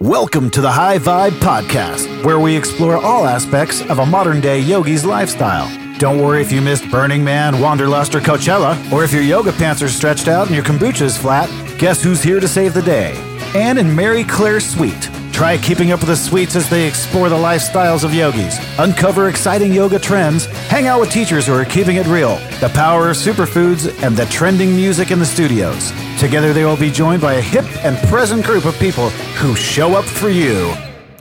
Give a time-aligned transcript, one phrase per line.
[0.00, 4.60] Welcome to the High Vibe Podcast, where we explore all aspects of a modern day
[4.60, 5.68] yogi's lifestyle.
[5.98, 9.82] Don't worry if you missed Burning Man, Wanderlust, or Coachella, or if your yoga pants
[9.82, 11.50] are stretched out and your kombucha is flat.
[11.80, 13.14] Guess who's here to save the day?
[13.56, 15.10] Anne and Mary Claire Sweet.
[15.38, 19.72] Try keeping up with the sweets as they explore the lifestyles of yogis, uncover exciting
[19.72, 23.86] yoga trends, hang out with teachers who are keeping it real, the power of superfoods,
[24.02, 25.92] and the trending music in the studios.
[26.18, 29.94] Together, they will be joined by a hip and present group of people who show
[29.94, 30.74] up for you.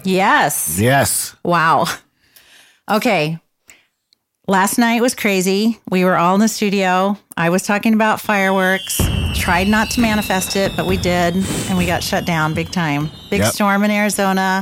[0.03, 0.79] Yes.
[0.79, 1.35] Yes.
[1.43, 1.85] Wow.
[2.89, 3.37] Okay.
[4.47, 5.79] Last night was crazy.
[5.91, 7.19] We were all in the studio.
[7.37, 8.99] I was talking about fireworks.
[9.47, 11.33] Tried not to manifest it, but we did.
[11.69, 13.09] And we got shut down big time.
[13.29, 13.53] Big Yep.
[13.53, 14.59] storm in Arizona.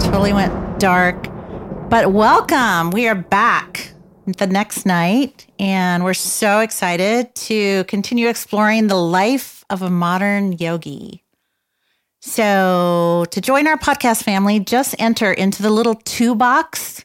[0.00, 1.28] Totally went dark.
[1.90, 2.90] But welcome.
[2.90, 3.92] We are back
[4.26, 5.46] the next night.
[5.60, 11.22] And we're so excited to continue exploring the life of a modern yogi.
[12.20, 17.04] So, to join our podcast family, just enter into the little two box,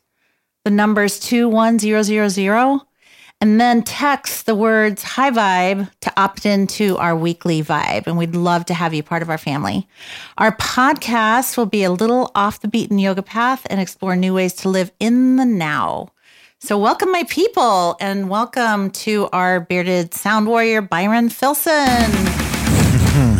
[0.66, 2.82] the numbers 21000,
[3.42, 8.06] and then text the words high vibe to opt into our weekly vibe.
[8.06, 9.88] And we'd love to have you part of our family.
[10.38, 14.54] Our podcast will be a little off the beaten yoga path and explore new ways
[14.56, 16.10] to live in the now.
[16.62, 21.74] So, welcome, my people, and welcome to our bearded sound warrior, Byron Filson.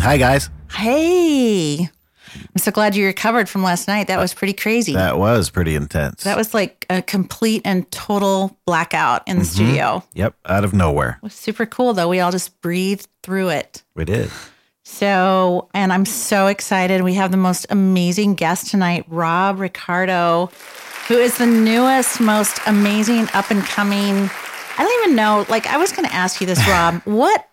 [0.00, 0.48] Hi, guys.
[0.72, 1.90] Hey,
[2.54, 4.08] I'm so glad you recovered from last night.
[4.08, 4.94] That was pretty crazy.
[4.94, 6.24] That, was pretty intense.
[6.24, 9.54] That was like a complete and total blackout in the mm-hmm.
[9.54, 10.04] studio.
[10.14, 11.18] yep, out of nowhere.
[11.18, 12.08] It was super cool though.
[12.08, 13.82] We all just breathed through it.
[13.94, 14.30] We did.
[14.82, 17.02] So, and I'm so excited.
[17.02, 20.50] We have the most amazing guest tonight, Rob Riccardo,
[21.06, 24.28] who is the newest, most amazing up and coming.
[24.78, 25.46] I don't even know.
[25.48, 27.02] Like, I was going to ask you this, Rob.
[27.04, 27.48] what,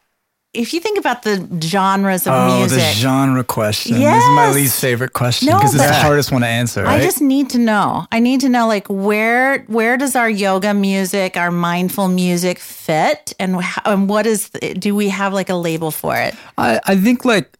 [0.57, 2.79] if you think about the genres of Oh, music?
[2.79, 3.93] the genre question.
[3.99, 6.83] This is my least favorite question No, because it's but- the hardest one to answer,
[6.83, 6.99] right?
[6.99, 8.05] I just need to know.
[8.11, 13.33] I need to know like where where does our yoga music, our mindful music fit,
[13.39, 16.35] and how, and what is the, do we have like a label for it?
[16.57, 17.57] I, I think like,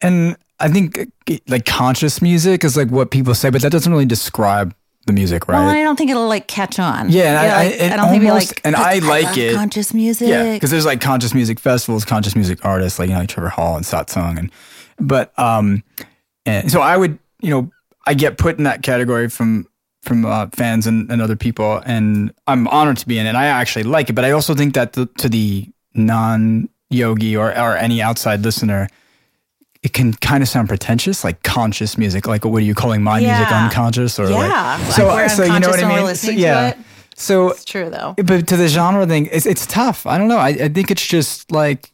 [0.00, 1.10] and I think
[1.48, 4.74] like conscious music is like what people say, but that doesn't really describe
[5.06, 5.58] the music, right?
[5.58, 7.10] Well, I don't think it'll like catch on.
[7.10, 9.54] Yeah, and You know, I- I- don't think it'll, almost- and I like love it.
[9.54, 10.28] conscious music.
[10.28, 13.48] Yeah, because there's like conscious music festivals, conscious music artists like you know like Trevor
[13.48, 14.50] Hall and Satsang, and
[15.00, 15.82] but um,
[16.46, 17.70] and so I would you know
[18.06, 19.66] I get put in that category from
[20.02, 23.34] from uh, fans and, and other people, and I'm honored to be in it.
[23.36, 27.50] I actually like it, but I also think that the, to the non yogi or
[27.56, 28.88] or any outside listener.
[29.82, 32.26] It can kind of sound pretentious, like conscious music.
[32.28, 34.18] Like, what are you calling my music unconscious?
[34.18, 34.78] Or yeah.
[34.80, 36.14] like, so, like we're so you know what I mean?
[36.14, 36.74] So, yeah.
[37.16, 38.14] So It's true though.
[38.16, 40.06] but to the genre thing, it's it's tough.
[40.06, 40.38] I don't know.
[40.38, 41.90] I, I think it's just like,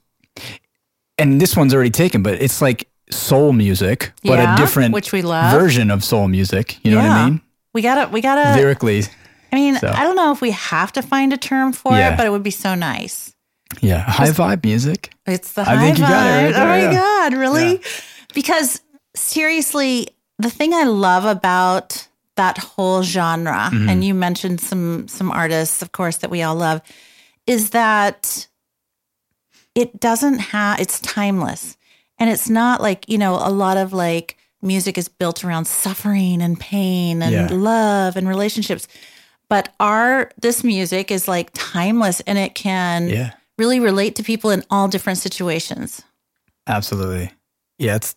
[1.18, 5.12] and this one's already taken, but it's like soul music, but Yeah, a different which
[5.12, 5.58] we love.
[5.58, 6.78] version of soul music.
[6.84, 7.40] You know what I mean?
[7.74, 8.54] We gotta we gotta.
[8.56, 9.02] Lyrically,
[9.52, 9.88] I mean, so.
[9.88, 12.12] I don't know if we have to find a term for Yeah.
[12.12, 13.34] it, but it would be so nice.
[13.80, 15.12] Yeah, high vibe music.
[15.26, 16.44] It's the I high think you got it vibe.
[16.44, 16.92] right there, oh my yeah.
[16.92, 17.80] god, really?
[18.34, 18.80] Because
[19.14, 20.08] seriously,
[20.38, 23.88] the thing I love about that whole genre, Mm-hmm.
[23.88, 26.80] and you mentioned some some artists, of course, that we all love,
[27.46, 28.46] is that
[29.74, 31.76] it doesn't have it's timeless.
[32.20, 36.42] And it's not like, you know, a lot of like music is built around suffering
[36.42, 37.48] and pain and Yeah.
[37.50, 38.88] love and relationships.
[39.48, 44.50] But our this music is like timeless and it can Yeah, really relate to people
[44.50, 46.02] in all different situations.
[46.66, 47.32] absolutely.
[47.78, 48.14] Yeah, it's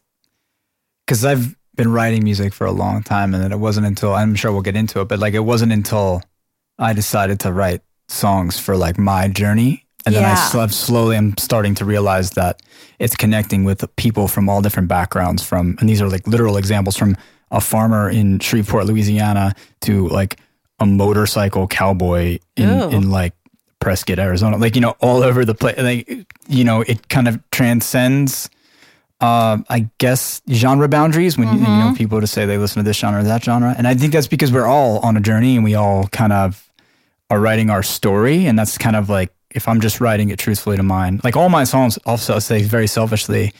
[1.05, 4.35] because I've been writing music for a long time, and then it wasn't until I'm
[4.35, 6.21] sure we'll get into it, but like it wasn't until
[6.79, 9.85] I decided to write songs for like my journey.
[10.05, 10.49] And then I Yeah.
[10.49, 12.61] sl- slowly am starting to realize that
[12.97, 16.97] it's connecting with people from all different backgrounds from, and these are like literal examples
[16.97, 17.15] from
[17.51, 20.39] a farmer in Shreveport, Louisiana to like
[20.79, 22.89] a motorcycle cowboy in, Ooh.
[22.89, 23.33] in like
[23.81, 25.77] Prescott, Arizona, like, you know, all over the place.
[25.77, 26.07] Like,
[26.47, 28.49] you know, it kind of transcends,
[29.19, 32.87] uh, I guess, genre boundaries when you, you know people to say they listen to
[32.87, 33.75] this genre or that genre.
[33.77, 36.71] And I think that's because we're all on a journey and we all kind of
[37.29, 38.45] are writing our story.
[38.45, 41.49] And that's kind of like, if I'm just writing it truthfully to mine, like all
[41.49, 43.51] my songs, also say very selfishly,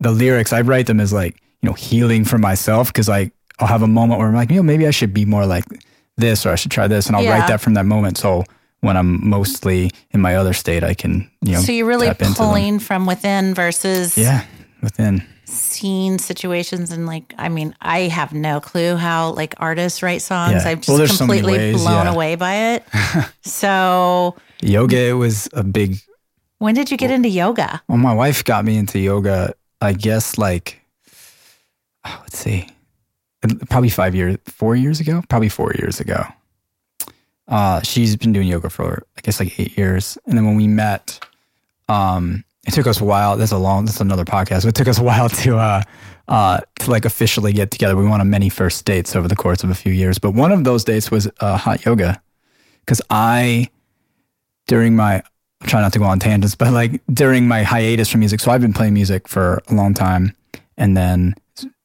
[0.00, 3.66] the lyrics, I write them as like, you know, healing for myself because I, I'll
[3.68, 5.64] have a moment where I'm like, you know, maybe I should be more like
[6.16, 7.06] this or I should try this.
[7.06, 7.32] And I'll Yeah.
[7.32, 8.16] write that from that moment.
[8.18, 8.44] So
[8.86, 12.22] when I'm mostly in my other state, I can, you know, so you're really tap
[12.22, 12.46] into them.
[12.46, 14.44] pulling from within versus Yeah,
[14.82, 15.22] within.
[15.44, 20.64] scene situations and like I mean, I have no clue how like artists write songs.
[20.64, 20.70] Yeah.
[20.70, 22.12] I'm just Well, there's so completely ways, blown yeah.
[22.12, 22.84] away by it.
[23.44, 25.96] so Yoga was a big
[26.58, 27.82] when did you get into yoga?
[27.88, 30.80] Well, my wife got me into yoga, I guess, like,
[32.06, 32.66] oh, let's see,
[33.68, 36.24] probably five years, four years ago, probably four years ago.
[37.48, 40.66] Uh, she's been doing yoga for I guess like eight years, and then when we
[40.66, 41.20] met,
[41.88, 43.36] um, it took us a while.
[43.36, 43.84] That's a long.
[43.84, 44.66] That's another podcast.
[44.66, 45.82] It took us a while to uh,
[46.28, 47.96] uh, to like officially get together.
[47.96, 50.52] We went on many first dates over the course of a few years, but one
[50.52, 52.20] of those dates was uh, hot yoga
[52.80, 53.70] because I
[54.66, 55.22] during my
[55.60, 58.40] I try not to go on tangents, but like during my hiatus from music.
[58.40, 60.34] So I've been playing music for a long time,
[60.76, 61.34] and then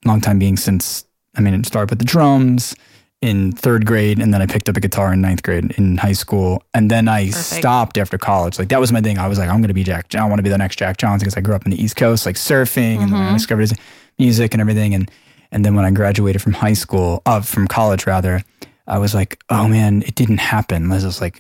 [0.05, 1.05] long time being since
[1.35, 2.75] I mean it started with the drums
[3.21, 6.13] in third grade, and then I picked up a guitar in ninth grade in high
[6.13, 7.45] school, and then I Perfect.
[7.45, 8.57] stopped after college.
[8.57, 9.19] Like that was my thing.
[9.19, 10.09] I was like, I'm going to be Jack.
[10.09, 10.23] John.
[10.23, 11.95] I want to be the next Jack Johnson because I grew up in the East
[11.95, 13.03] Coast, like surfing, mm-hmm.
[13.03, 13.71] and then I discovered
[14.18, 15.09] music and everything, and
[15.51, 18.41] and then when I graduated from high school, uh, from college rather,
[18.88, 20.91] I was like, oh man, it didn't happen.
[20.91, 21.39] I was like,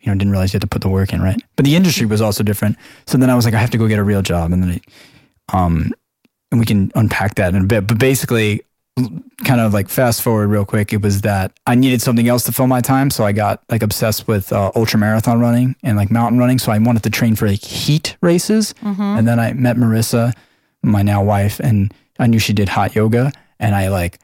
[0.00, 1.42] you know, didn't realize you had to put the work in, right?
[1.56, 2.76] But the industry was also different.
[3.06, 4.80] So then I was like, I have to go get a real job, and then,
[5.50, 5.92] I, um,
[6.52, 7.86] and we can unpack that in a bit.
[7.88, 8.62] But basically,
[9.44, 12.52] kind of like fast forward real quick, it was that I needed something else to
[12.52, 13.10] fill my time.
[13.10, 16.58] So I got like obsessed with uh, ultra marathon running and like mountain running.
[16.58, 18.72] So I wanted to train for like heat races.
[18.82, 19.02] Mm-hmm.
[19.02, 20.32] And then I met Marissa,
[20.82, 23.32] my now wife, and I knew she did hot yoga.
[23.58, 24.20] And I like,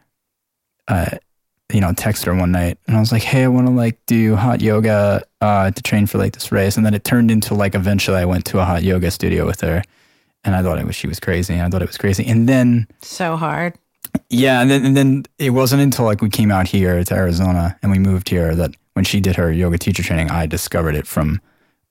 [0.87, 1.19] uh,
[1.72, 3.99] you know, text her one night and I was like, Hey, I want to like
[4.06, 6.76] do hot yoga, uh, to train for like this race.
[6.76, 9.61] And then it turned into like, eventually I went to a hot yoga studio with
[9.61, 9.82] her
[10.44, 11.61] and I thought it was, she was crazy.
[11.61, 12.26] I thought it was crazy.
[12.26, 13.75] And then so hard.
[14.28, 14.60] Yeah.
[14.60, 17.90] And then, and then it wasn't until like we came out here to Arizona and
[17.90, 21.40] we moved here that when she did her yoga teacher training, I discovered it from,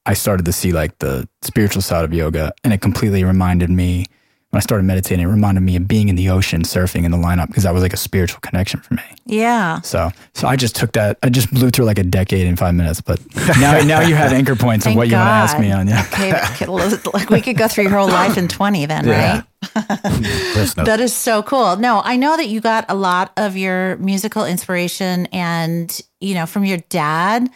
[0.06, 4.06] I started to see like the spiritual side of yoga and it completely reminded me
[4.52, 7.18] when I started meditating, it reminded me of being in the ocean, surfing in the
[7.18, 9.04] lineup, because that was like a spiritual connection for me.
[9.26, 9.80] Yeah.
[9.82, 11.20] So, so I just took that.
[11.22, 13.00] I just blew through like a decade in five minutes.
[13.00, 13.20] But
[13.60, 15.12] now, now you have anchor points of what God.
[15.12, 15.88] you want to ask me on.
[15.88, 16.08] Yeah.
[16.12, 16.66] Okay.
[17.14, 19.36] like we could go through your whole life in twenty, then, yeah.
[19.36, 19.44] right?
[19.76, 21.76] that is so cool.
[21.76, 26.48] No, I know that you got a lot of your musical inspiration, and you know,
[26.48, 27.50] from your dad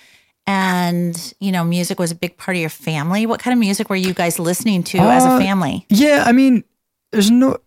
[0.45, 3.89] and you know music was a big part of your family what kind of music
[3.89, 6.65] were you guys listening to uh, as a uh, family yeah i mean
[7.13, 7.57] there's no.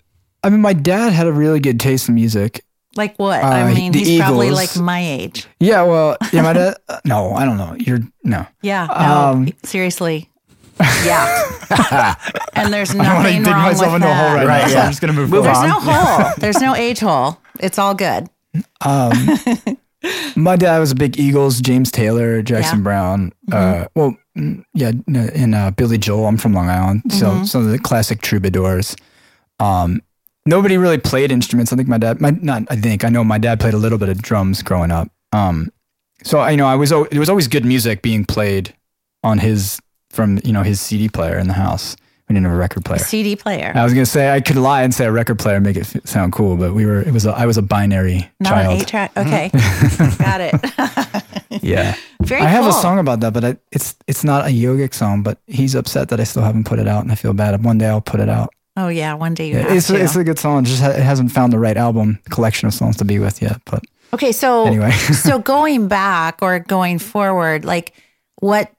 [0.43, 2.65] I mean, my dad had a really good taste in music.
[2.97, 3.43] Like what?
[3.43, 4.27] Uh, I mean, he's Eagles.
[4.27, 5.47] probably like my age.
[5.61, 6.77] Yeah, well, yeah, my dad.
[7.05, 7.75] No, I don't know.
[7.79, 8.47] You're no.
[8.63, 10.31] Yeah, no, um, seriously.
[11.07, 12.17] Yeah.
[12.53, 14.37] and there's nothing I wrong with that.
[14.37, 14.69] Right, right, yeah.
[14.69, 15.31] So I'm just gonna move.
[15.31, 15.69] move there's on.
[15.69, 16.33] no hole.
[16.37, 17.39] There's no age hole.
[17.61, 18.29] It's all good.
[18.83, 19.13] Um,
[20.37, 22.83] my dad was a big Eagles, James Taylor, Jackson yeah.
[22.83, 23.33] Brown.
[23.49, 23.83] Mm-hmm.
[23.83, 26.27] Uh, well, mm, yeah, and uh, Billy Joel.
[26.27, 27.45] I'm from Long Island, so mm-hmm.
[27.45, 28.97] some of the classic troubadours.
[29.59, 30.03] Um,
[30.45, 31.73] nobody really played instruments.
[31.73, 33.99] I think my dad, my not, I think I know my dad played a little
[33.99, 35.09] bit of drums growing up.
[35.33, 35.71] Um,
[36.23, 38.75] so I you know I was it was always good music being played
[39.23, 39.79] on his
[40.11, 41.97] from you know his CD player in the house.
[42.29, 42.97] We didn't have a record player.
[43.01, 43.71] A CD player.
[43.75, 45.95] I was gonna say I could lie and say a record player and make it
[45.95, 48.75] f- sound cool, but we were it was a, I was a binary Not child.
[48.75, 49.13] an eight track.
[49.17, 49.51] Okay,
[50.19, 51.23] got it.
[51.63, 52.43] yeah, very.
[52.43, 55.23] I have a song about that, but I, it's it's not a yogic song.
[55.23, 57.63] But he's upset that I still haven't put it out, and I feel bad.
[57.65, 58.53] One day I'll put it out.
[58.77, 59.97] Oh yeah, one day you yeah, it's, to.
[59.97, 60.65] It's a good song.
[60.65, 63.41] It just ha- it hasn't found the right album collection of songs to be with
[63.41, 63.61] yet.
[63.65, 64.91] But okay, so anyway,
[65.23, 67.95] so going back or going forward, like
[68.37, 68.71] what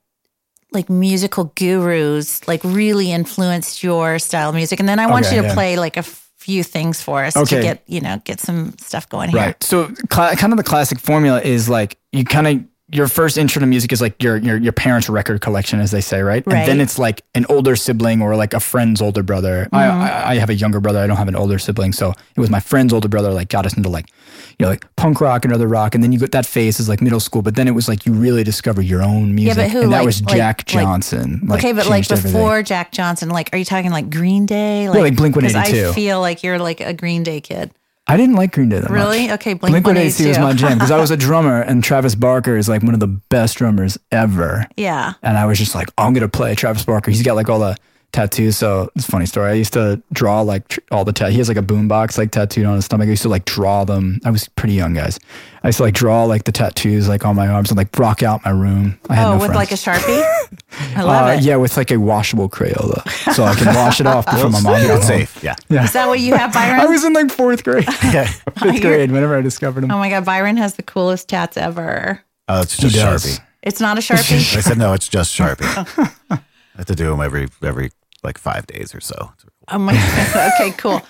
[0.72, 4.80] like musical gurus like really influenced your style of music?
[4.80, 5.54] And then I want okay, you to yeah.
[5.54, 7.56] play like a few things for us okay.
[7.56, 9.40] to get you know get some stuff going here.
[9.40, 9.64] Right.
[9.64, 13.60] So cl- kind of the classic formula is like you kind of your first intro
[13.60, 16.46] to music is like your, your your parents' record collection, as they say, right?
[16.48, 16.56] right?
[16.56, 19.66] And then it's like an older sibling or like a friend's older brother.
[19.66, 19.76] Mm-hmm.
[19.76, 21.00] I, I, I have a younger brother.
[21.00, 23.66] I don't have an older sibling, so it was my friend's older brother like got
[23.66, 24.10] us into like
[24.58, 26.88] you know like punk rock and other rock, and then you get that phase is
[26.88, 27.42] like middle school.
[27.42, 29.92] But then it was like you really discover your own music, yeah, but who, and
[29.92, 31.42] that like, was Jack like, Johnson.
[31.44, 32.66] Like, okay, but like before everything.
[32.66, 34.88] Jack Johnson, like are you talking like Green Day?
[34.88, 35.90] Like, yeah, like Blink One Eighty Two.
[35.90, 37.72] I feel like you're like a Green Day kid.
[38.10, 39.28] I didn't like Green Day that really?
[39.28, 39.42] much.
[39.42, 42.56] Okay, Blink, Blink 182 was my jam because I was a drummer and Travis Barker
[42.56, 44.66] is like one of the best drummers ever.
[44.78, 45.14] Yeah.
[45.22, 47.12] And I was just like, oh, I'm gonna play Travis Barker.
[47.12, 47.76] He's got like all the
[48.12, 48.58] tattoos.
[48.58, 49.52] So it's a funny story.
[49.52, 51.32] I used to draw like tr- all the tat.
[51.32, 53.08] He has like a boombox like tattooed on his stomach.
[53.08, 54.20] I used to like draw them.
[54.26, 55.20] I was pretty young, guys.
[55.64, 58.24] I used to like draw like the tattoos like on my arms and like rock
[58.24, 59.00] out my room.
[59.10, 59.56] I had oh, no with friends.
[59.56, 60.58] like a sharpie.
[60.96, 61.44] I love uh, it.
[61.44, 64.82] Yeah, with like a washable Crayola, so I can wash it off before my mom
[64.82, 65.44] gets safe.
[65.44, 65.56] Yeah.
[65.70, 65.84] yeah.
[65.84, 66.80] Is that what you have, Byron?
[66.80, 69.12] I was in like fourth grade, yeah, fifth grade.
[69.12, 69.92] Whenever I discovered him.
[69.92, 72.24] Oh my god, Byron has the coolest tats ever.
[72.48, 73.40] Oh, it's just Sharpie.
[73.62, 74.56] It's not a Sharpie.
[74.56, 76.42] I said no, it's just Sharpie.
[76.78, 77.92] I have to do them every every
[78.24, 79.32] like five days or so.
[79.70, 80.52] Oh my god.
[80.54, 81.02] Okay, cool.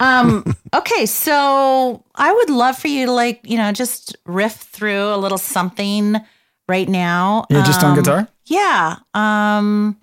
[0.00, 5.14] Um, okay, so I would love for you to like, you know, just riff through
[5.14, 6.16] a little something
[6.68, 7.46] right now.
[7.50, 8.28] Yeah, just um, on guitar?
[8.46, 8.96] Yeah.
[9.14, 9.98] Um,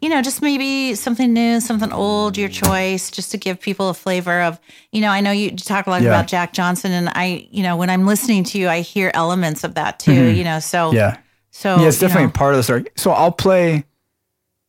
[0.00, 3.94] you know, just maybe something new, something old, your choice, just to give people a
[3.94, 4.60] flavor of,
[4.92, 6.08] you know, I know you talk a lot Yeah.
[6.08, 9.64] about Jack Johnson, and I, you know, when I'm listening to you, I hear elements
[9.64, 10.96] of that too, you know, so, Mm-hmm.
[10.96, 11.16] Yeah.
[11.50, 12.84] so, yeah, it's you definitely know, part of the story.
[12.96, 13.84] So I'll play,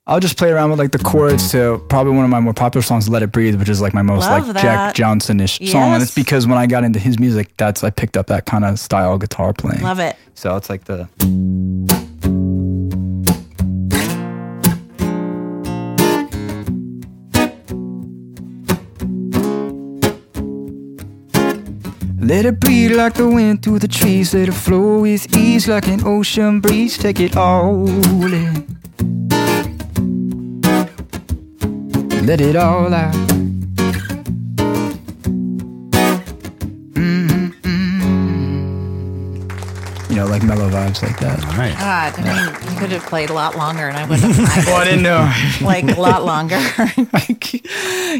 [0.07, 2.83] I'll just play around with like the chords to probably one of my more popular
[2.83, 4.61] songs, "Let It Breathe," which is like my most Love like that.
[4.61, 7.89] Jack Johnson ish song, and it's because when I got into his music, that's I
[7.89, 9.81] picked up that kind of style guitar playing.
[9.81, 10.15] love it.
[10.35, 11.09] So it's like the.
[22.19, 24.35] Let it breathe like the wind through the trees.
[24.35, 26.95] Let it flow with ease like an ocean breeze.
[26.95, 28.74] Take it all in.
[32.25, 33.13] Let it all out.
[38.05, 40.09] Mm-hmm.
[40.09, 41.43] You know, like mellow vibes like that.
[41.45, 41.73] All right.
[41.77, 44.75] God, I mean, you could have played a lot longer and I wouldn't have Oh,
[44.75, 45.31] I didn't know.
[45.61, 46.55] like a lot longer.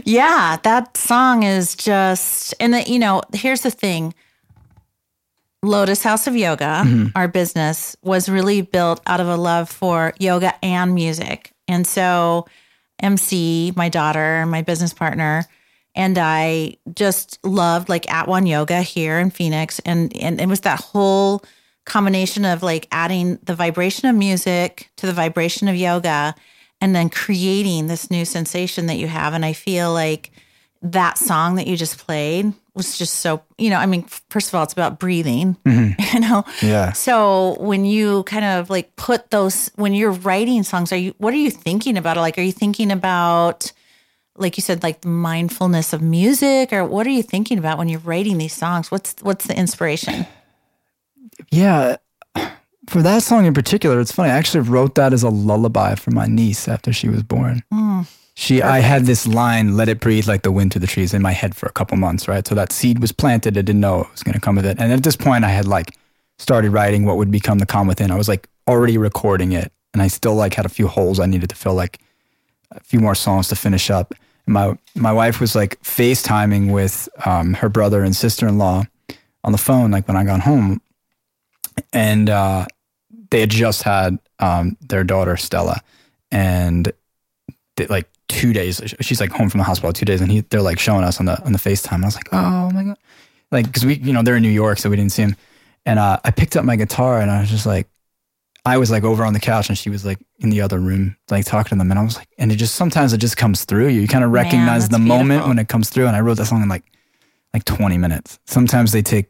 [0.06, 4.14] yeah, that song is just, and the, you know, here's the thing.
[5.64, 7.08] Lotus House of Yoga, Mm-hmm.
[7.16, 11.54] our business, was really built out of a love for yoga and music.
[11.68, 12.46] And so,
[13.00, 15.46] MC, my daughter, my business partner,
[15.96, 19.80] and I just loved like at one yoga here in Phoenix.
[19.80, 21.44] And, and it was that whole
[21.86, 26.36] combination of like adding the vibration of music to the vibration of yoga
[26.82, 29.34] and then creating this new sensation that you have.
[29.34, 30.32] And I feel like
[30.82, 34.56] that song that you just played was just so, you know, I mean, first of
[34.56, 36.16] all, it's about breathing, mm-hmm.
[36.16, 36.44] you know?
[36.62, 36.92] Yeah.
[36.94, 41.34] So when you kind of like put those, when you're writing songs, are you, what
[41.34, 42.18] are you thinking about?
[42.18, 43.72] Like, are you thinking about,
[44.38, 47.88] like you said, like the mindfulness of music or what are you thinking about when
[47.88, 48.92] you're writing these songs?
[48.92, 50.28] What's, what's the inspiration?
[51.52, 51.98] Yeah.
[52.90, 54.30] For that song in particular, it's funny.
[54.30, 57.64] I actually wrote that as a lullaby for my niece after she was born.
[57.74, 58.08] Mm.
[58.36, 61.22] She, I had this line, "Let it breathe like the wind through the trees," in
[61.22, 62.46] my head for a couple months, right?
[62.46, 63.58] So that seed was planted.
[63.58, 64.78] I didn't know it was going to come with it.
[64.80, 65.98] And at this point, I had like
[66.38, 68.12] started writing what would become the calm within.
[68.12, 71.28] I was like already recording it, and I still like had a few holes I
[71.28, 72.02] needed to fill, like
[72.72, 74.14] a few more songs to finish up.
[74.46, 78.84] And my my wife was like FaceTiming with um, her brother and sister in law
[79.46, 80.82] on the phone, like when I got home,
[81.94, 82.66] and uh,
[83.30, 85.80] they had just had um, their daughter Stella,
[86.32, 86.92] and
[87.78, 90.62] they, like two days, she's like home from the hospital two days, and he, they're
[90.62, 92.04] like showing us on the on the Facetime.
[92.04, 92.98] I was like, oh my god,
[93.52, 95.36] like because we, you know, they're in New York, so we didn't see him.
[95.86, 97.88] And uh, I picked up my guitar, and I was just like,
[98.66, 101.16] I was like over on the couch, and she was like in the other room,
[101.30, 103.66] like talking to them, and I was like, and it just sometimes it just comes
[103.66, 104.02] through you.
[104.02, 106.46] You kind of recognize that's the moment when it comes through, and I wrote that
[106.48, 106.84] song in like
[107.54, 108.40] like twenty minutes.
[108.46, 109.28] Sometimes they take.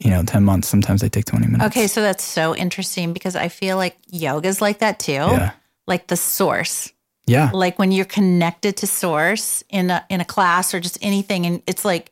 [0.00, 0.66] You know, 10 months.
[0.66, 1.64] Sometimes they take 20 minutes.
[1.66, 5.12] Okay, so that's so interesting because I feel like yoga's like that too.
[5.12, 5.52] Yeah.
[5.86, 6.91] Like the source.
[7.26, 7.50] Yeah.
[7.52, 11.62] Like when you're connected to source in a in a class or just anything and
[11.66, 12.10] it's like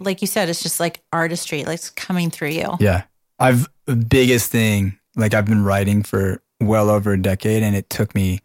[0.00, 2.76] like you said, it's just like artistry, like it's coming through you.
[2.80, 3.04] Yeah.
[3.38, 7.88] I've the biggest thing, like I've been writing for well over a decade and it
[7.90, 8.40] took me,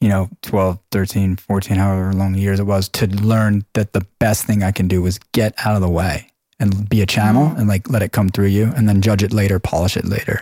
[0.00, 4.44] you know, 12, 13, 14, however long years it was to learn that the best
[4.46, 7.60] thing I can do was get out of the way and be a channel mm-hmm.
[7.60, 10.40] and like let it come through you and then judge it later, polish it later.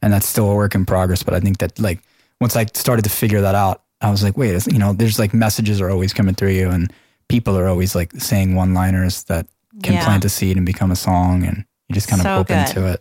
[0.00, 1.22] And that's still a work in progress.
[1.22, 2.00] But I think that like
[2.40, 5.32] once I started to figure that out, I was like, wait, you know, there's like
[5.32, 6.92] messages are always coming through you and
[7.28, 9.46] people are always like saying one liners that
[9.82, 10.04] can Yeah.
[10.04, 12.72] plant a seed and become a song and you just kind of So open good.
[12.74, 13.00] to it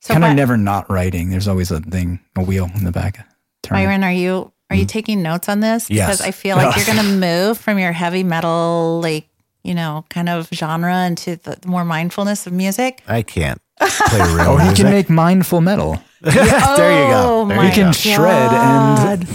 [0.00, 1.30] So kind of never not writing.
[1.30, 3.26] There's always a thing, a wheel in the back.
[3.62, 3.84] turning.
[3.86, 4.88] Byron, are you are you mm.
[4.88, 5.88] taking notes on this?
[5.90, 6.06] Yes.
[6.08, 9.28] Because I feel like you're gonna move from your heavy metal, like,
[9.62, 13.00] you know, kind of genre into the more mindfulness of music.
[13.06, 16.02] I can't play real Oh, he can make mindful metal.
[16.20, 17.42] there you go.
[17.42, 17.92] Oh There my you He can go.
[17.92, 19.28] shred and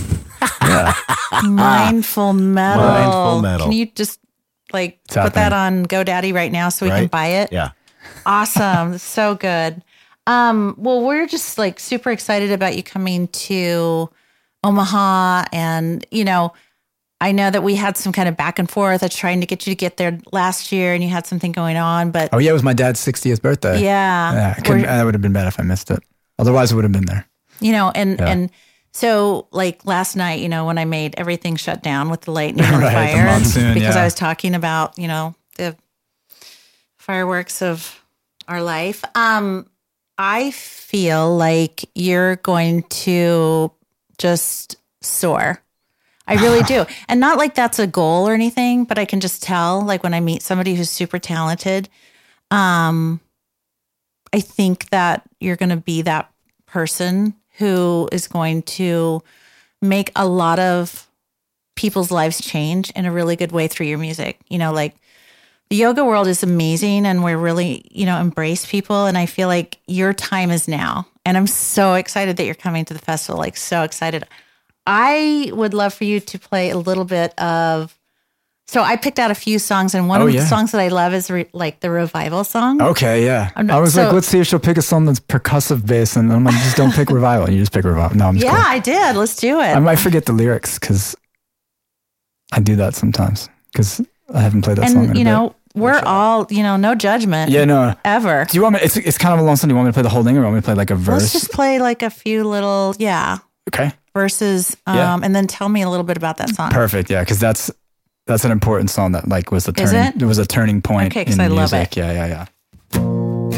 [0.72, 0.94] yeah,
[1.44, 2.84] mindful metal.
[2.84, 3.66] Mindful metal.
[3.68, 4.20] Can you just
[4.74, 7.51] like It's put that on GoDaddy right now so we can buy it?
[7.51, 7.72] Yeah.
[8.25, 8.98] Awesome.
[8.98, 9.84] so good.
[10.28, 14.10] Um, well, we're just like super excited about you coming to
[14.63, 15.46] Omaha.
[15.51, 16.54] And, you know,
[17.20, 19.66] I know that we had some kind of back and forth of trying to get
[19.68, 22.50] you to get there last year and you had something going on, but oh yeah,
[22.51, 23.82] it was my dad's 60th birthday.
[23.82, 24.56] yeah, yeah.
[24.58, 26.00] I that would have been bad if I missed it.
[26.40, 27.28] Otherwise, I would have been there.
[27.60, 28.28] you know, and, Yeah.
[28.28, 28.51] and,
[28.92, 32.66] so like last night, you know, when I made everything shut down with the lightning
[32.66, 34.02] and the Right, fire, monsoon, because yeah.
[34.02, 35.76] I was talking about, you know, the
[36.98, 38.04] fireworks of
[38.48, 39.04] our life.
[39.16, 39.68] Um,
[40.18, 43.72] I feel like you're going to
[44.18, 45.62] just soar.
[46.28, 46.86] I really do.
[47.08, 50.14] And not like that's a goal or anything, but I can just tell like when
[50.14, 51.90] I meet somebody who's super talented,
[52.52, 53.20] um
[54.34, 56.32] I think that you're going to be that
[56.66, 59.22] person who is going to
[59.82, 61.08] make a lot of
[61.75, 64.39] people's lives change in a really good way through your music.
[64.50, 64.96] You know, like
[65.70, 69.06] the yoga world is amazing and we're really, you know, embrace people.
[69.06, 71.08] And I feel like your time is now.
[71.24, 73.39] And I'm so excited that you're coming to the festival.
[73.39, 74.25] Like, so excited.
[74.88, 77.96] I would love for you to play a little bit of.
[78.68, 80.41] So I picked out a few songs, and one Oh, of yeah.
[80.41, 82.82] the songs that I love is re- like the revival song.
[82.82, 83.50] Okay, yeah.
[83.58, 86.15] Not- I was so- like, let's see if she'll pick a song that's percussive based,
[86.15, 87.50] and I'm like, just don't pick revival.
[87.50, 88.15] You just pick revival.
[88.15, 88.96] No, I'm just yeah, kidding.
[88.98, 89.18] I did.
[89.18, 89.75] Let's do it.
[89.75, 91.15] I might forget the lyrics because
[92.53, 94.00] I do that sometimes because
[94.34, 95.03] I haven't played that song.
[95.03, 95.32] in and you bit.
[95.32, 97.51] know, we're all, you know, no judgment.
[97.51, 97.94] yeah, no.
[98.06, 98.46] Ever.
[98.50, 98.80] Do you want me?
[98.84, 99.68] It's it's kind of a long song.
[99.68, 100.91] Do you want me to play the whole thing, or want me to play like
[100.91, 101.22] a verse?
[101.24, 103.39] Let's just play like a few little, yeah,
[103.70, 105.20] okay, verses, um, Yeah.
[105.24, 106.72] and then tell me a little bit about that song.
[106.72, 107.10] perfect.
[107.10, 107.70] Yeah, because that's
[108.28, 109.96] that's an important song that like was the turning.
[110.16, 110.22] it?
[110.22, 111.98] It was a turning point Okay, in I love music.
[111.98, 111.98] it.
[111.98, 113.51] Yeah, yeah, yeah.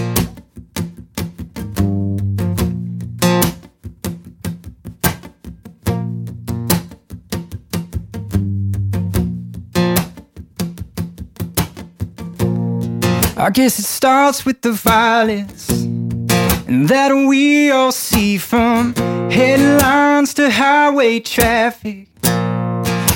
[13.36, 18.94] I guess it starts with the violence and that we all see from
[19.30, 22.08] headlines to highway traffic.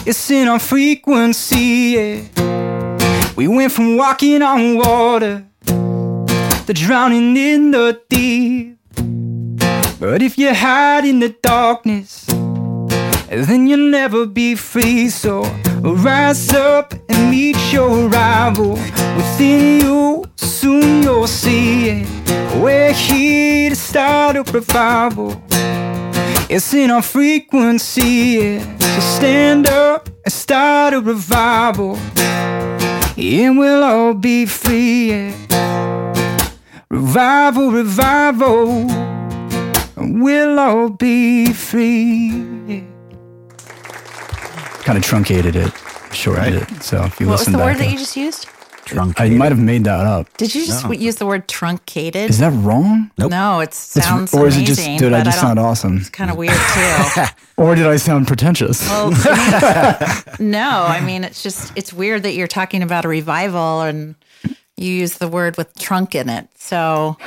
[0.10, 1.60] It's in our frequency.
[2.38, 3.34] Yeah.
[3.36, 8.78] We went from walking on water to drowning in the deep.
[10.00, 12.26] But if you hide in the darkness,
[13.28, 15.10] then you'll never be free.
[15.10, 15.42] So
[15.82, 18.76] rise up and meet your rival
[19.18, 20.24] within you.
[20.38, 22.08] Soon you'll see it.
[22.56, 25.44] We're here to start a revival.
[26.50, 28.02] It's in our frequency.
[28.02, 28.78] Yeah.
[28.80, 31.98] So stand up and start a revival.
[33.18, 35.10] And we'll all be free.
[35.10, 36.54] Yeah.
[36.90, 38.88] Revival, revival.
[39.98, 42.28] We'll all be free.
[42.68, 42.82] Yeah
[44.88, 45.74] kind of truncated it,
[46.14, 46.82] shortened it.
[46.82, 48.48] So if you What was the back, word that you just used?
[48.88, 49.20] Drunk.
[49.22, 50.36] I might have made that up.
[50.38, 52.30] Did you just use the word truncated?
[52.30, 53.12] Is that wrong?
[53.18, 53.32] Nope.
[53.32, 54.64] No, it It's- sounds or is amazing.
[54.64, 55.98] it just did I just don't- sound awesome?
[55.98, 57.24] It's kind of weird too.
[57.60, 58.88] Or did I sound pretentious?
[58.88, 63.08] Well, I mean, no, I mean it's just it's weird that you're talking about a
[63.08, 64.14] revival and
[64.78, 66.48] you use the word with trunk in it.
[66.56, 67.18] So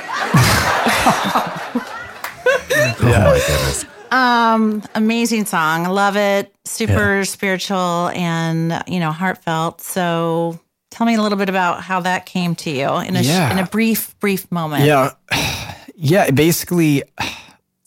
[2.33, 3.85] Oh my goodness.
[4.11, 6.53] Um, amazing song, I love it.
[6.65, 9.81] Super spiritual and you know heartfelt.
[9.81, 10.59] So
[11.01, 13.51] tell me a little bit about how that came to you in a Yeah.
[13.51, 14.85] in a brief brief moment.
[14.85, 15.13] yeah,
[15.95, 16.29] yeah.
[16.29, 17.01] Basically,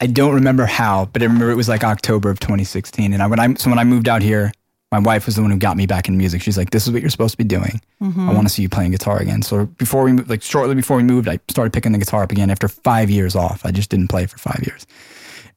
[0.00, 3.12] I don't remember how, but I remember it was like October of 2016.
[3.12, 4.50] And I when I so when I moved out here,
[4.90, 6.42] my wife was the one who got me back in music.
[6.42, 7.80] She's like, "This is what you're supposed to be doing.
[8.02, 8.28] Mm-hmm.
[8.28, 10.96] I want to see you playing guitar again." So before we moved, like shortly before
[10.96, 13.64] we moved, I started picking the guitar up again after five years off.
[13.64, 14.88] I just didn't play for five years.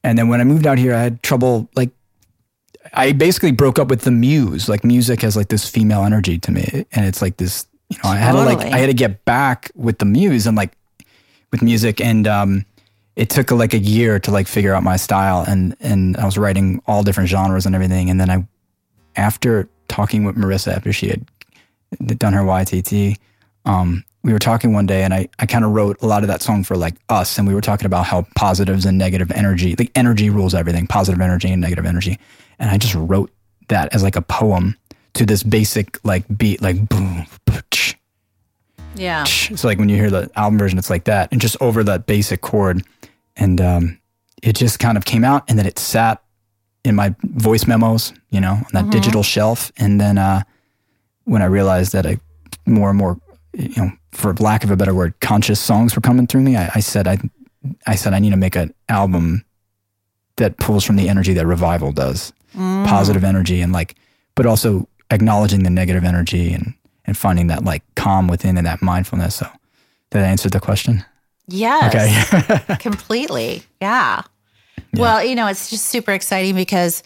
[0.04, 1.90] And then when I moved out here, I had trouble like
[2.92, 4.68] I basically broke up with the muse.
[4.68, 7.66] Like music has like this female energy to me, and it's like this.
[7.88, 10.56] You know, I had to like I had to get back with the muse and
[10.56, 10.72] like
[11.50, 12.64] with music, and um,
[13.16, 16.38] it took like a year to like figure out my style, and and I was
[16.38, 18.46] writing all different genres and everything, and then I,
[19.16, 21.26] after talking with Marissa after she had
[22.18, 23.16] done her YTT,
[23.64, 26.28] um, we were talking one day and I, I kind of wrote a lot of
[26.28, 27.38] that song for like us.
[27.38, 31.18] And we were talking about how positives and negative energy, like energy rules everything, positive
[31.22, 32.18] energy and negative energy.
[32.58, 33.30] And I just wrote
[33.68, 34.76] that as like a poem
[35.14, 37.24] to this basic like beat, like boom,
[38.94, 39.24] yeah.
[39.24, 42.04] So like when you hear the album version, it's like that and just over that
[42.04, 42.82] basic chord.
[43.34, 43.98] And um,
[44.42, 46.22] it just kind of came out and then it sat
[46.84, 49.72] in my voice memos, you know, on that digital shelf.
[49.78, 50.42] And then uh,
[51.24, 52.18] when I realized that I
[52.66, 53.18] more and more,
[53.54, 56.70] you know, for lack of a better word, conscious songs were coming through me, I,
[56.76, 57.18] I said I,
[57.86, 59.44] I said I need to make an album
[60.36, 63.96] that pulls from the energy that revival does, positive energy, and like,
[64.34, 68.82] but also acknowledging the negative energy and and finding that like calm within and that
[68.82, 69.36] mindfulness.
[69.36, 69.48] So,
[70.10, 71.04] did I answer the question?
[71.48, 71.94] Yes.
[71.94, 72.76] Okay.
[72.78, 73.62] completely.
[73.80, 74.22] Yeah.
[74.94, 77.02] Well, you know, it's just super exciting because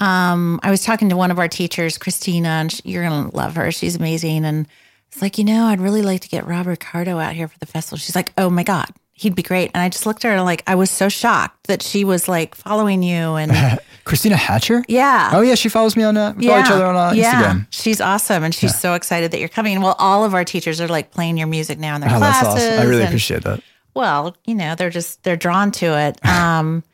[0.00, 3.36] um, I was talking to one of our teachers, Christina, and sh you're going to
[3.36, 3.70] love her.
[3.70, 4.44] She's amazing.
[4.44, 4.66] And
[5.08, 7.66] it's like, you know, I'd really like to get Rob Riccardo out here for the
[7.66, 7.98] festival.
[7.98, 9.70] She's like, oh my God, he'd be great.
[9.74, 12.54] And I just looked at her like, I was so shocked that she was like
[12.54, 13.34] following you.
[13.36, 13.52] And
[14.04, 14.84] Christina Hatcher.
[14.88, 15.30] yeah.
[15.32, 17.42] Oh yeah, she follows me on uh, we follow each other on uh, yeah.
[17.42, 17.66] Instagram.
[17.70, 18.44] She's awesome.
[18.44, 19.80] And she's so excited that you're coming.
[19.80, 22.40] Well, all of our teachers are like playing your music now in their Oh, that's
[22.40, 22.68] classes.
[22.68, 22.80] awesome.
[22.80, 23.62] I really and- appreciate that.
[23.94, 26.18] well, you know, they're just they're drawn to it.
[26.28, 26.84] Um,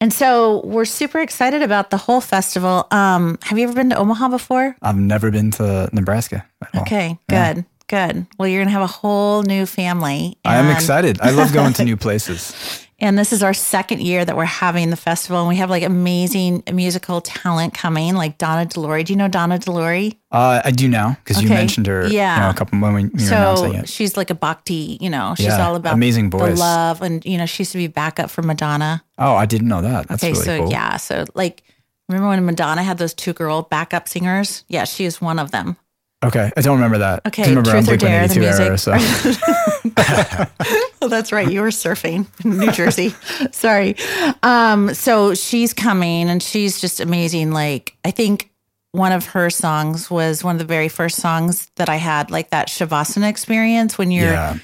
[0.00, 2.86] and so we're super excited about the whole festival.
[2.90, 4.76] Um, have you ever been to Omaha before?
[4.82, 6.82] I've never been to Nebraska at all.
[6.82, 8.26] Okay, good, good.
[8.38, 10.36] Well, you're gonna have a whole new family.
[10.44, 11.20] I am excited.
[11.20, 12.83] I love going to new places.
[13.00, 15.82] And this is our second year that we're having the festival, and we have like
[15.82, 19.02] amazing musical talent coming, like Donna De Lory.
[19.02, 20.18] Do you know Donna De Lory?
[20.30, 22.06] Uh, I do now because you mentioned her.
[22.06, 22.34] Yeah.
[22.36, 23.88] You know, a couple when we you were announcing So it.
[23.88, 26.58] she's like a bhakti, you know, she's Yeah, all about amazing the voice.
[26.58, 29.02] love, and you know, she used to be backup for Madonna.
[29.18, 30.06] Oh, I didn't know that.
[30.08, 30.70] That's Okay, really so cool.
[30.70, 31.62] yeah, so like,
[32.08, 34.64] remember when Madonna had those two girl backup singers?
[34.68, 35.76] Yeah, she is one of them.
[36.24, 37.26] Okay, I don't remember that.
[37.26, 39.38] Okay, I remember Truth or Dare, the Blink-182 era, music.
[39.38, 40.44] so.
[41.02, 41.50] Oh, that's right.
[41.50, 43.10] You were surfing in New Jersey.
[43.52, 43.94] Sorry.
[44.42, 47.50] Um, so she's coming and she's just amazing.
[47.50, 48.50] Like, I think
[48.92, 52.48] one of her songs was one of the very first songs that I had, like
[52.50, 54.56] that Shavasana experience when you're yeah.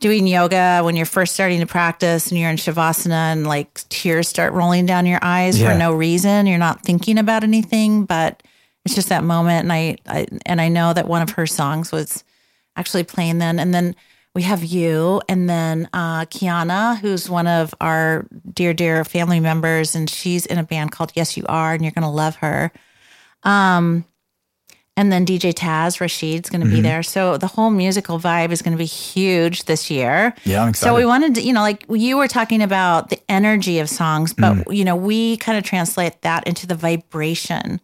[0.00, 4.28] doing yoga, when you're first starting to practice and you're in Shavasana and like tears
[4.28, 5.72] start rolling down your eyes Yeah.
[5.72, 6.46] for no reason.
[6.46, 8.42] You're not thinking about anything, but
[8.86, 9.64] it's just that moment.
[9.64, 12.24] And I, I, and I know that one of her songs was
[12.76, 13.58] actually playing then.
[13.58, 13.94] And then
[14.34, 19.94] we have you, and then uh, Kiana, who's one of our dear, dear family members,
[19.94, 22.70] and she's in a band called Yes You Are, and you're going to love her.
[23.44, 24.04] Um,
[24.98, 26.76] and then DJ Taz Rashid's going to Mm-hmm.
[26.76, 27.02] be there.
[27.02, 30.34] So the whole musical vibe is going to be huge this year.
[30.44, 33.78] Yeah, I'm So we wanted to, you know, like you were talking about the energy
[33.78, 34.74] of songs, but Mm.
[34.76, 37.80] you know, we kind of translate that into the vibration.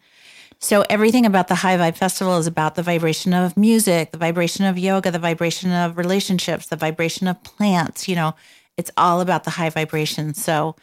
[0.63, 4.65] So everything about the High Vibe Festival is about the vibration of music, the vibration
[4.65, 8.09] of yoga, the vibration of relationships, the vibration of plants.
[8.09, 8.37] You know,
[8.77, 10.35] it's all about the high vibration.
[10.35, 10.77] So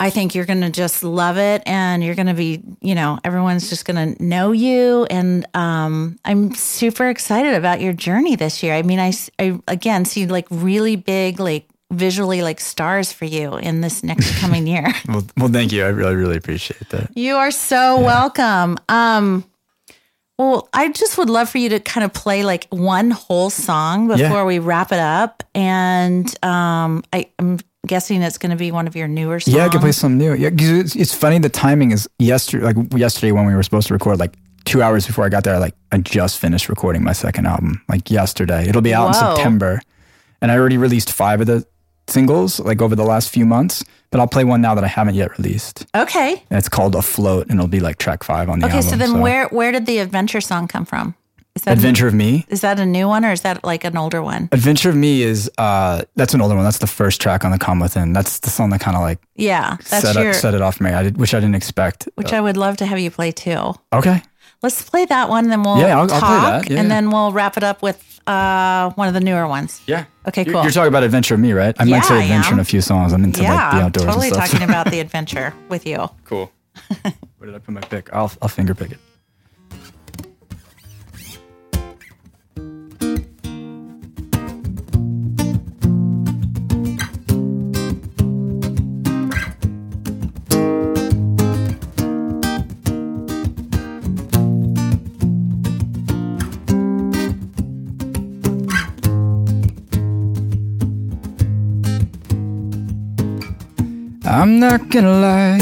[0.00, 3.20] I think you're going to just love it and you're going to be, you know,
[3.22, 5.06] everyone's just going to know you.
[5.08, 8.74] And um, I'm super excited about your journey this year.
[8.74, 13.56] I mean, I, I again see like really big, like visually like stars for you
[13.56, 14.92] in this next coming year.
[15.08, 15.84] Well, well, thank you.
[15.84, 17.16] I really, really appreciate that.
[17.16, 18.76] You are so welcome.
[18.88, 19.44] Um,
[20.38, 24.06] well, I just would love for you to kind of play like one whole song
[24.08, 24.44] before Yeah.
[24.44, 25.42] we wrap it up.
[25.54, 29.56] And um, I, I'm guessing it's going to be one of your newer songs.
[29.56, 30.34] Yeah, I can play something new.
[30.34, 31.38] Yeah, 'cause it's, it's funny.
[31.38, 32.66] The timing is yesterday.
[32.66, 35.58] Like yesterday when we were supposed to record, like two hours before I got there,
[35.58, 37.82] like I just finished recording my second album.
[37.88, 39.30] Like yesterday, it'll be out Whoa.
[39.30, 39.80] in September,
[40.42, 41.66] and I already released five of the
[42.08, 43.84] singles like over the last few months.
[44.10, 46.42] But I'll play one now that I haven't yet released, Okay.
[46.50, 48.76] and it's called "Afloat," and it'll be like track five on the Okay.
[48.76, 48.88] album.
[48.88, 51.14] Okay, so then, where where did the adventure song come from?
[51.54, 52.46] Is that Adventure of Me?
[52.48, 54.48] Is that a new one or is that like an older one?
[54.52, 56.64] Adventure of Me is uh that's an older one.
[56.64, 58.12] That's the first track on the Calm Within.
[58.14, 60.30] That's the song that kind of like Yeah, that's set your.
[60.30, 60.90] it, set it off for me.
[60.92, 62.08] I did, which I didn't expect.
[62.14, 63.74] which I would love to have you play too.
[63.92, 64.22] Okay.
[64.62, 66.70] Let's play that one, then we'll Yeah, I'll- I'll talk, play that.
[66.70, 66.94] Yeah, and yeah.
[66.94, 69.80] then we'll wrap it up with uh, one of the newer ones.
[69.86, 70.04] Yeah.
[70.26, 70.62] Okay, You're- cool.
[70.62, 71.74] You're, talking about Adventure of Me, right?
[71.78, 73.12] I might say Adventure in a few songs.
[73.12, 74.50] I'm into yeah, like the outdoors totally and stuff.
[74.50, 76.08] talking about the adventure with you.
[76.24, 76.52] cool.
[77.38, 78.12] Where did I put my pick?
[78.12, 78.98] I'll I'll finger pick it.
[104.38, 105.58] I'm not gonna lie.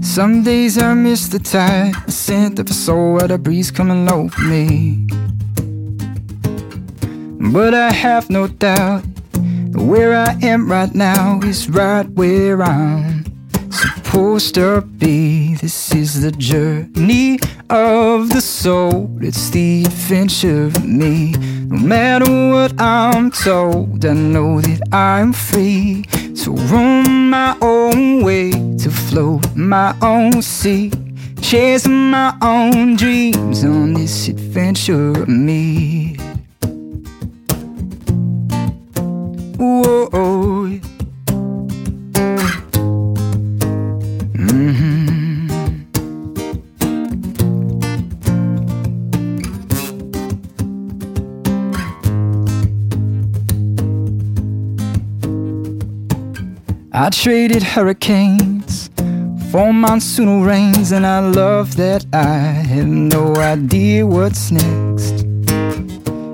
[0.00, 4.40] Some days I miss the tide, the scent of a soul, the breeze coming over
[4.44, 5.06] me.
[7.52, 13.26] But I have no doubt that where I am right now is right where I'm
[13.70, 15.56] supposed to be.
[15.56, 21.34] This is the journey of the soul, it's the adventure of me.
[21.70, 26.04] No matter what I'm told, I know that I'm free
[26.42, 30.90] to roam my own way, to float my own sea,
[31.42, 36.16] chasing my own dreams on this adventure of me.
[39.58, 40.27] Whoa.
[57.00, 58.88] I traded hurricanes
[59.52, 65.24] for monsoonal rains, and I love that I have no idea what's next.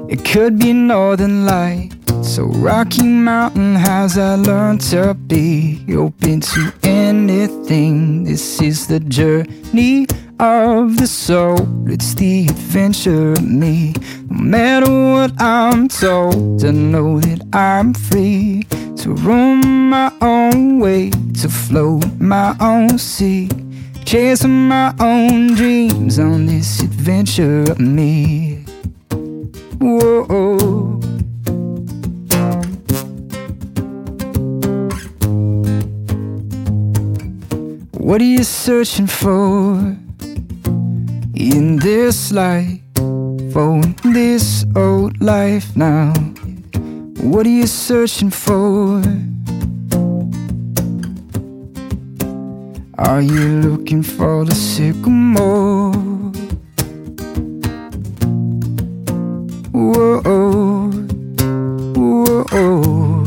[0.09, 4.17] It could be northern lights so Rocky Mountain highs.
[4.17, 8.25] I learned to be open to anything.
[8.25, 10.07] This is the journey
[10.41, 11.59] of the soul.
[11.87, 13.93] It's the adventure of me.
[14.31, 21.11] No matter what I'm told, I know that I'm free to roam my own way,
[21.41, 23.49] to float my own sea,
[24.05, 28.65] chasing my own dreams on this adventure of me.
[29.81, 31.01] Whoa.
[37.93, 39.97] What are you searching for
[41.35, 42.81] in this life?
[43.53, 46.13] For this old life now.
[47.25, 49.03] What are you searching for?
[52.99, 55.95] Are you looking for the sycamore?
[59.73, 60.91] Whoa,
[61.97, 63.25] whoa.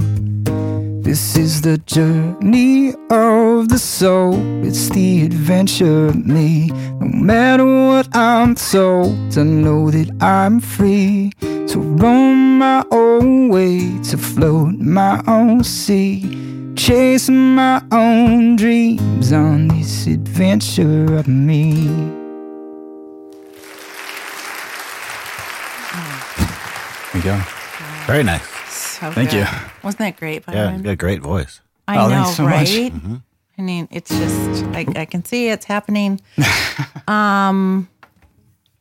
[1.02, 4.36] This is the journey of the soul.
[4.64, 6.68] It's the adventure of me.
[7.02, 11.32] No matter what I'm told, to know that I'm free.
[11.70, 16.24] To roam my own way, to float my own sea.
[16.76, 21.88] Chasing my own dreams on this adventure of me.
[27.14, 27.42] There you go.
[28.06, 28.48] Very nice.
[28.70, 29.40] So Thank good.
[29.40, 29.46] you.
[29.84, 30.78] Wasn't that great, Yeah, Byron?
[30.78, 31.62] you got a great voice.
[31.88, 32.70] I Oh, know, thanks so much.
[32.76, 33.22] right?
[33.58, 36.22] I mean, it's just I, I can see it's happening.
[37.08, 37.88] um,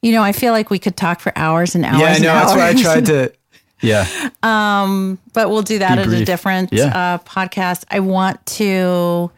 [0.07, 2.01] you know, I feel like we could talk for hours and hours.
[2.01, 2.35] Yeah, I know.
[2.35, 3.33] That's why I tried to.
[3.83, 4.07] Yeah.
[4.43, 6.85] um, but we'll do that at a different Yeah.
[6.87, 7.85] uh, podcast.
[7.91, 9.31] I want to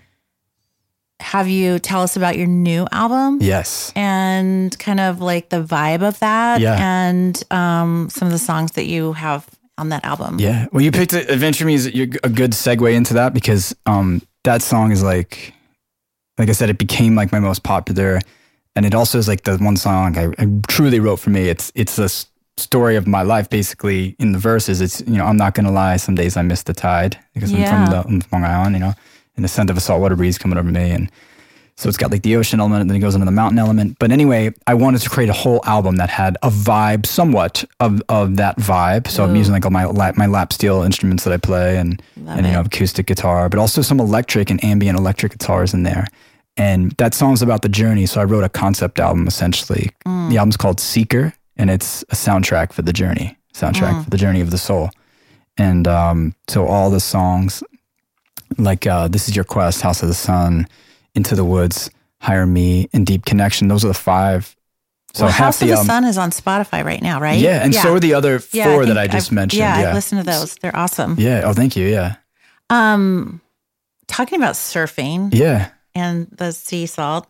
[1.21, 3.93] have you tell us about your new album Yes.
[3.97, 6.77] and kind of like the vibe of that Yeah.
[6.79, 9.45] and um, some of the songs that you have
[9.77, 10.39] on that album.
[10.39, 10.67] Yeah.
[10.73, 11.13] Well, you picked.
[11.15, 15.53] Adventure Me is a a good segue into that because um, that song is like,
[16.39, 18.21] like I said, it became like my most popular,
[18.79, 21.49] and it also is like the one song I, I truly wrote for me.
[21.49, 22.09] It's it's a
[22.57, 24.81] story of my life basically in the verses.
[24.81, 25.97] It's you know I'm not gonna lie.
[25.97, 27.59] Some days I miss the tide because Yeah.
[27.59, 28.77] I'm from the I'm from Long Island.
[28.77, 28.95] You know,
[29.35, 31.11] and the scent of a saltwater breeze coming over me and.
[31.81, 34.01] So it's got like the ocean element, and then it goes into the mountain element.
[34.01, 38.03] But anyway, I wanted to create a whole album that had a vibe, somewhat of,
[38.09, 39.07] of that vibe.
[39.07, 42.03] So I'm using like all my lap, my lap steel instruments that I play, and
[42.27, 46.09] and you know acoustic guitar, but also some electric and ambient electric guitars in there.
[46.59, 48.05] And that song's about the journey.
[48.07, 49.91] So I wrote a concept album essentially.
[50.05, 54.41] The album's called Seeker, and it's a soundtrack for the journey, soundtrack for the journey
[54.41, 54.91] of the soul.
[55.57, 57.63] And um, so all the songs,
[58.59, 60.67] like uh, "This Is Your Quest," "House of the Sun,"
[61.15, 61.91] "Into the Woods,"
[62.21, 64.55] "Hire Me," and "Deep Connection." Those are the five.
[65.15, 67.39] So well, House the of the album- Sun is on Spotify right now, right?
[67.41, 69.61] Yeah, and so are the other Yeah, four that I just I've- mentioned.
[69.61, 70.55] Yeah, Yeah, I've listened to those.
[70.57, 71.15] They're awesome.
[71.19, 71.43] yeah.
[71.45, 71.87] Oh, thank you.
[71.87, 72.17] Yeah,
[72.71, 73.41] Um,
[74.07, 75.71] talking about surfing yeah.
[75.99, 77.27] And the sea salt,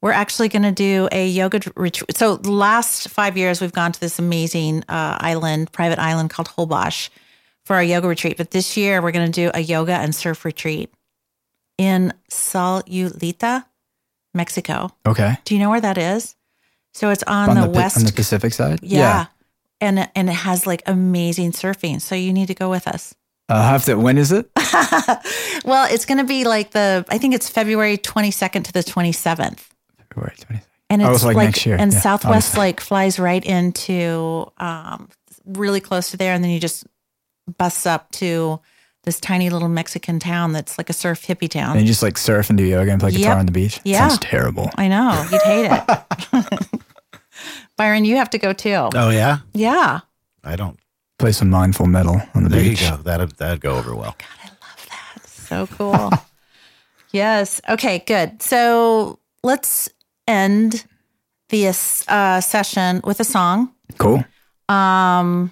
[0.00, 2.16] we're actually going to do a yoga retreat.
[2.16, 6.48] So, the last five years, we've gone to this amazing uh, island, private island called
[6.48, 7.10] Holbox
[7.64, 8.36] for our yoga retreat.
[8.36, 10.92] But this year, we're going to do a yoga and surf retreat
[11.78, 13.64] in Sayulita,
[14.34, 14.90] Mexico.
[15.06, 15.36] Okay.
[15.44, 16.36] Do you know where that is?
[16.94, 18.80] So, it's on, on the, the, west on the Pacific side.
[18.82, 19.26] Yeah.
[19.80, 22.00] And and it has like amazing surfing.
[22.00, 23.14] So you need to go with us.
[23.48, 23.94] I'll have to.
[23.96, 24.50] When is it?
[25.64, 29.58] Well, it's going to be like the I think it's February 22nd to the 27th.
[30.08, 30.62] February 20th.
[30.88, 31.76] And Oh, it's so like next year.
[31.78, 32.58] and Yeah, Southwest obviously.
[32.60, 35.08] like flies right into um
[35.44, 36.86] really close to there and then you just
[37.58, 38.60] bus up to
[39.04, 41.72] this tiny little Mexican town that's like a surf hippie town.
[41.72, 43.80] And you just like surf and do yoga and play guitar on the beach.
[43.84, 44.08] Yeah.
[44.08, 44.70] Sounds terrible.
[44.76, 46.80] I know, you'd hate it.
[47.76, 48.88] Byron, you have to go too.
[48.94, 50.00] Oh yeah, Yeah.
[50.44, 50.78] I don't.
[51.18, 52.82] Play some mindful metal on the There beach.
[52.82, 52.96] you go.
[52.98, 54.14] That'd that'd go over well.
[54.18, 55.26] Oh God, I love that.
[55.28, 56.10] So cool.
[57.12, 57.60] yes.
[57.68, 58.40] Okay, good.
[58.40, 59.88] So let's
[60.28, 60.84] end
[61.48, 63.72] this uh, session with a song.
[63.98, 64.24] Cool.
[64.68, 65.50] Um,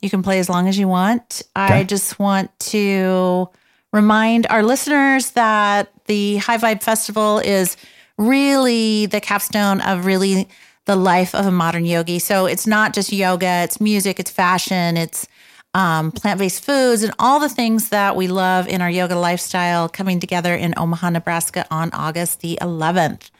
[0.00, 1.42] you can play as long as you want.
[1.56, 3.48] I just want to
[3.92, 7.76] remind our listeners that the High Vibe Festival is
[8.16, 10.48] really the capstone of really
[10.86, 12.18] the life of a modern yogi.
[12.18, 15.26] So it's not just yoga, it's music, it's fashion, it's
[15.72, 19.88] um, plant based foods, and all the things that we love in our yoga lifestyle
[19.88, 23.30] coming together in Omaha, Nebraska on August the 11th.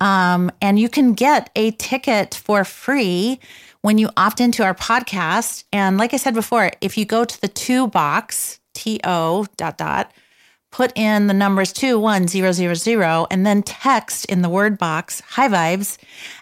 [0.00, 3.40] Um, and you can get a ticket for free
[3.82, 5.64] when you opt into our podcast.
[5.72, 9.78] And like I said before, if you go to the two box, T O dot
[9.78, 10.12] dot,
[10.72, 14.76] put in the numbers two one zero zero zero, and then text in the word
[14.78, 15.98] box high vibes,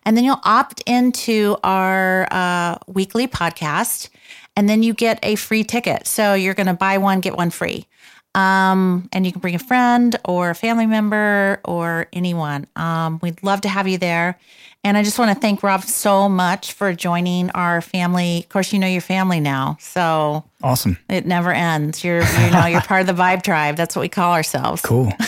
[0.06, 4.08] and then you'll opt into our uh, weekly podcast,
[4.56, 6.06] and then you get a free ticket.
[6.06, 7.86] So you're going to buy one get one free.
[8.32, 12.68] Um, and you can bring a friend or a family member or anyone.
[12.76, 14.38] Um, we'd love to have you there.
[14.82, 18.38] And I just want to thank Rob so much for joining our family.
[18.38, 20.96] Of course, you know your family now, so Awesome.
[21.08, 22.02] it never ends.
[22.02, 23.76] You're, you know, you're part of the Vibe Tribe.
[23.76, 24.80] That's what we call ourselves.
[24.82, 25.12] Cool.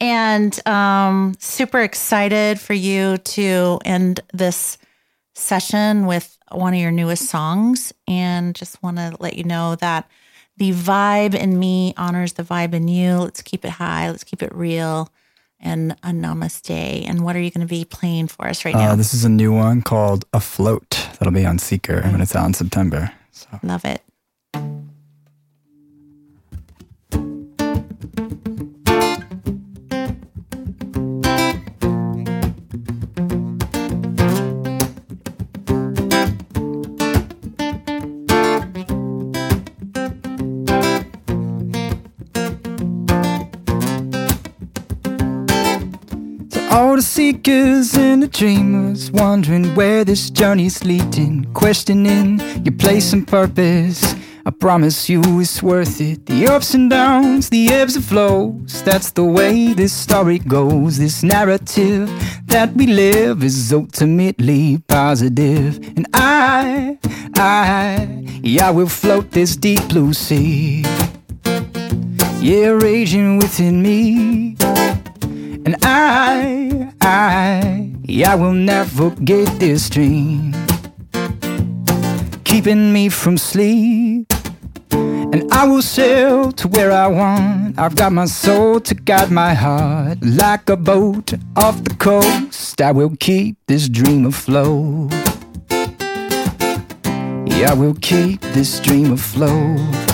[0.00, 4.78] And um, super excited for you to end this
[5.34, 7.92] session with one of your newest songs.
[8.08, 10.08] And just want to let you know that
[10.56, 13.18] the vibe in me honors the vibe in you.
[13.18, 14.10] Let's keep it high.
[14.10, 15.10] Let's keep it real.
[15.60, 16.70] And a namaste.
[17.08, 18.96] And what are you going to be playing for us right Uh, now?
[18.96, 20.90] this is a new one called Afloat.
[21.18, 23.12] That'll be on Seeker when it's out in September.
[23.32, 24.02] So Love it.
[47.42, 54.14] The and the dreamers, wondering where this journey's leading, questioning your place and purpose.
[54.44, 56.26] I promise you it's worth it.
[56.26, 58.82] The ups and downs, the ebbs and flows.
[58.82, 60.98] That's the way this story goes.
[60.98, 62.10] This narrative
[62.46, 65.78] that we live is ultimately positive.
[65.96, 66.98] And I,
[67.36, 68.08] I,
[68.42, 70.82] yeah, will float this deep blue sea.
[72.40, 74.56] Yeah, raging within me.
[75.66, 76.69] And I,
[77.02, 77.92] I,
[78.26, 80.54] I will navigate this dream,
[82.44, 84.32] keeping me from sleep.
[84.92, 87.78] And I will sail to where I want.
[87.78, 90.18] I've got my soul to guide my heart.
[90.22, 95.12] Like a boat off the coast, I will keep this dream afloat.
[97.46, 100.09] Yeah, I will keep this dream afloat.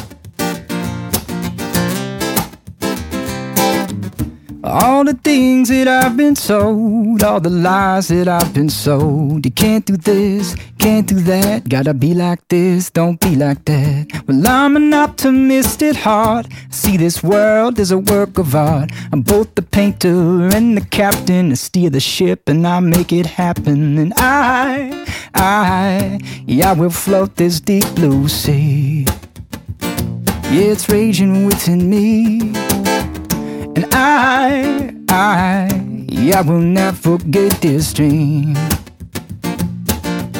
[4.69, 9.47] All the things that I've been told, all the lies that I've been sold.
[9.47, 11.69] You can't do this, can't do that.
[11.69, 14.25] Gotta be like this, don't be like that.
[14.27, 16.49] Well, I'm an optimist at heart.
[16.51, 18.91] I see this world as a work of art.
[19.13, 21.53] I'm both the painter and the captain.
[21.53, 23.99] I steer the ship and I make it happen.
[23.99, 29.07] And I, I, yeah, I will float this deep blue sea.
[30.51, 32.86] Yeah, it's raging within me.
[33.77, 35.69] And I, I,
[36.35, 38.57] I will navigate this dream,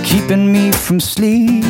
[0.05, 1.63] keeping me from sleep.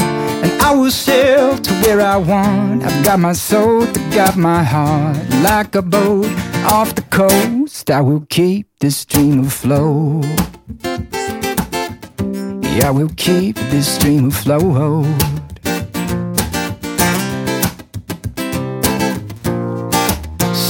[0.00, 2.82] And I will sail to where I want.
[2.82, 5.16] I've got my soul to guide my heart.
[5.44, 6.26] Like a boat
[6.64, 10.24] off the coast, I will keep this dream afloat.
[12.74, 15.31] Yeah, I will keep this dream afloat.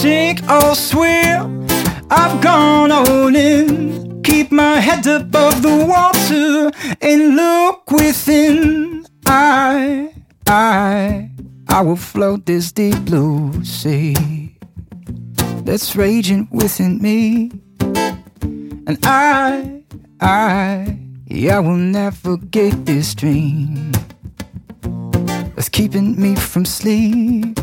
[0.02, 1.64] Sink or swim.
[2.10, 4.20] I've gone all in.
[4.24, 9.06] Keep my head above the water and look within.
[9.26, 10.12] I,
[10.48, 11.30] I,
[11.68, 14.16] I will float this deep blue sea
[15.64, 17.52] that's raging within me.
[18.88, 19.84] And I,
[20.20, 23.92] I, yeah, I will never navigate this dream
[25.54, 27.62] that's keeping me from sleep.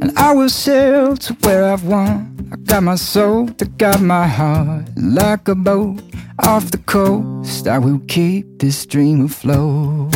[0.00, 2.48] And I will sail to where I've won.
[2.52, 4.86] I got my soul to got my heart.
[4.96, 6.00] Like a boat
[6.42, 10.14] off the coast, I will keep this dream afloat.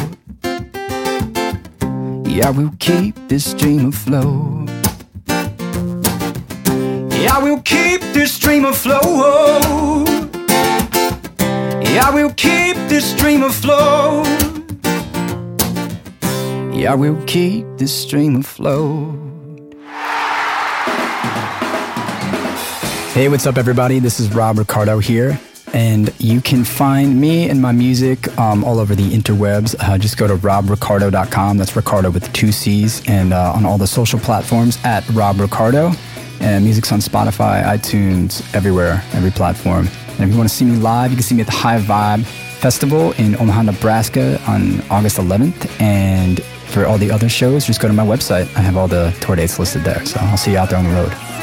[2.27, 4.71] Yeah, I will keep this dream afloat.
[7.13, 10.09] Yeah, I will keep this dream afloat.
[11.85, 14.27] Yeah, I will keep this dream afloat.
[16.75, 19.24] Yeah, I will keep this dream afloat.
[23.15, 24.01] Hey, what's up, everybody?
[24.01, 25.39] This is Rob Riccardo here,
[25.73, 29.77] and you can find me and my music um, all over the interwebs.
[29.79, 31.57] Uh, just go to robriccardo.com.
[31.57, 35.93] That's Riccardo with two C's, and uh, on all the social platforms at Rob Riccardo.
[36.41, 39.87] And music's on Spotify, iTunes, everywhere, every platform.
[40.09, 41.79] And if you want to see me live, you can see me at the High
[41.79, 45.81] Vibe Festival in Omaha, Nebraska on August 11th.
[45.81, 48.53] And for all the other shows, just go to my website.
[48.57, 50.05] I have all the tour dates listed there.
[50.05, 51.34] So I'll see you out there on the road.